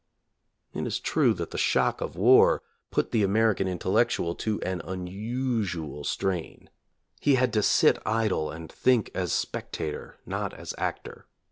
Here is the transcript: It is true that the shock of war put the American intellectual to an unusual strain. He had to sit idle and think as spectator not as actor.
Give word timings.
It 0.73 0.87
is 0.87 0.99
true 0.99 1.31
that 1.35 1.51
the 1.51 1.59
shock 1.59 2.01
of 2.01 2.15
war 2.15 2.63
put 2.89 3.11
the 3.11 3.21
American 3.21 3.67
intellectual 3.67 4.33
to 4.37 4.59
an 4.63 4.81
unusual 4.83 6.03
strain. 6.03 6.71
He 7.19 7.35
had 7.35 7.53
to 7.53 7.61
sit 7.61 7.99
idle 8.03 8.49
and 8.49 8.71
think 8.71 9.11
as 9.13 9.31
spectator 9.31 10.17
not 10.25 10.55
as 10.55 10.73
actor. 10.79 11.27